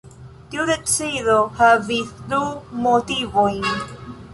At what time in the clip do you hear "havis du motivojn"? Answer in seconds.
1.61-3.75